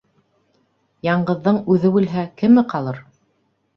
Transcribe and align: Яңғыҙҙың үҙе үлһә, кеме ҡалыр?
Яңғыҙҙың 1.07 1.61
үҙе 1.75 1.93
үлһә, 1.99 2.27
кеме 2.43 2.65
ҡалыр? 2.73 3.03